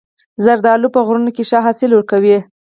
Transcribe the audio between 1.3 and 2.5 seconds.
کې ښه حاصل ورکوي.